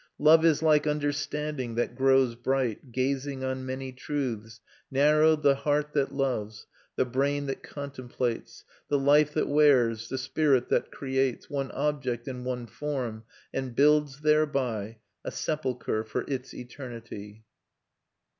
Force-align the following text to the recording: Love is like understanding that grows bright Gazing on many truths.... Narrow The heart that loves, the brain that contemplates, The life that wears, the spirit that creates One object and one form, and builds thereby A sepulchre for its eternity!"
Love 0.17 0.43
is 0.43 0.63
like 0.63 0.87
understanding 0.87 1.75
that 1.75 1.93
grows 1.93 2.33
bright 2.33 2.91
Gazing 2.91 3.43
on 3.43 3.67
many 3.67 3.91
truths.... 3.91 4.59
Narrow 4.89 5.35
The 5.35 5.53
heart 5.57 5.93
that 5.93 6.11
loves, 6.11 6.65
the 6.95 7.05
brain 7.05 7.45
that 7.45 7.61
contemplates, 7.61 8.63
The 8.87 8.97
life 8.97 9.31
that 9.35 9.47
wears, 9.47 10.09
the 10.09 10.17
spirit 10.17 10.69
that 10.69 10.91
creates 10.91 11.51
One 11.51 11.69
object 11.73 12.27
and 12.27 12.43
one 12.43 12.65
form, 12.65 13.25
and 13.53 13.75
builds 13.75 14.21
thereby 14.21 14.97
A 15.23 15.29
sepulchre 15.29 16.03
for 16.03 16.25
its 16.27 16.51
eternity!" 16.51 17.43